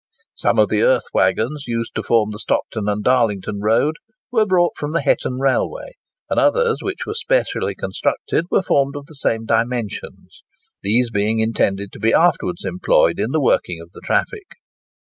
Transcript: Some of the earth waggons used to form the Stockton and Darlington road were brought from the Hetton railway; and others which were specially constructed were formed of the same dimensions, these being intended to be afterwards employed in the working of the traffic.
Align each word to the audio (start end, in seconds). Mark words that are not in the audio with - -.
Some 0.33 0.57
of 0.57 0.69
the 0.69 0.81
earth 0.81 1.03
waggons 1.13 1.65
used 1.67 1.93
to 1.93 2.01
form 2.01 2.31
the 2.31 2.39
Stockton 2.39 2.89
and 2.89 3.03
Darlington 3.03 3.59
road 3.61 3.97
were 4.31 4.47
brought 4.47 4.75
from 4.75 4.93
the 4.93 5.01
Hetton 5.01 5.37
railway; 5.39 5.91
and 6.27 6.39
others 6.39 6.79
which 6.81 7.05
were 7.05 7.13
specially 7.13 7.75
constructed 7.75 8.45
were 8.49 8.63
formed 8.63 8.95
of 8.95 9.05
the 9.05 9.13
same 9.13 9.45
dimensions, 9.45 10.41
these 10.81 11.11
being 11.11 11.37
intended 11.37 11.91
to 11.91 11.99
be 11.99 12.15
afterwards 12.15 12.65
employed 12.65 13.19
in 13.19 13.29
the 13.31 13.39
working 13.39 13.79
of 13.79 13.91
the 13.91 14.01
traffic. 14.03 14.47